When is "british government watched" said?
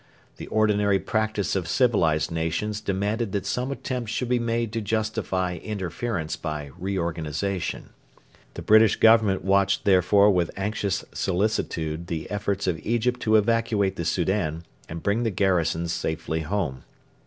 8.63-9.85